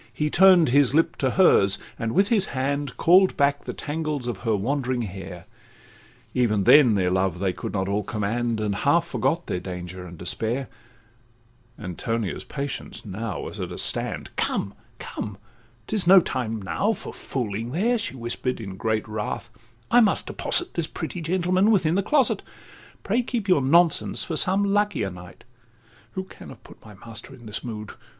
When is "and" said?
1.99-2.13, 8.59-8.73, 10.07-10.17